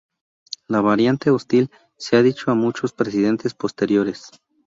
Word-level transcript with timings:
La 0.67 0.81
variante 0.81 1.29
hostil 1.29 1.69
se 1.95 2.17
ha 2.17 2.23
dicho 2.23 2.49
a 2.49 2.55
muchos 2.55 2.91
presidentes 2.91 3.53
posteriores. 3.53 4.31